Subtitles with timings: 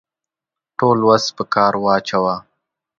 [0.77, 2.35] ټول وس په کار واچاوه.